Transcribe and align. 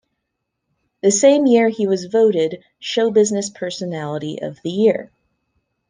The 1.03 1.11
same 1.11 1.45
year 1.45 1.69
he 1.69 1.85
was 1.85 2.05
voted 2.05 2.63
'Showbusiness 2.81 3.53
Personality 3.53 4.41
of 4.41 4.57
the 4.63 4.71
Year'. 4.71 5.11